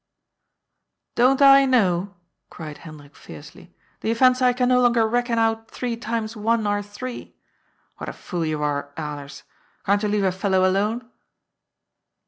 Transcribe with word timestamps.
"Don't 1.13 1.43
I 1.43 1.65
know?" 1.67 2.15
cried 2.49 2.79
Hendrik 2.79 3.15
fiercely. 3.15 3.75
"Do 3.99 4.07
you 4.07 4.15
fancy 4.15 4.43
I 4.43 4.51
can 4.53 4.67
no 4.69 4.81
longer 4.81 5.07
reckon 5.07 5.37
out 5.37 5.69
three 5.69 5.95
times 5.95 6.35
one 6.35 6.65
are 6.65 6.81
three? 6.81 7.35
What 7.97 8.09
a 8.09 8.13
fool 8.13 8.43
you 8.43 8.63
are, 8.63 8.91
Alers! 8.97 9.43
Can't 9.85 10.01
you 10.01 10.09
leave 10.09 10.23
a 10.23 10.31
fellow 10.31 10.67
alone 10.67 11.07